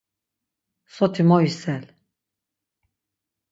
Soti 0.95 1.21
mo 1.27 1.37
yisel. 1.43 1.85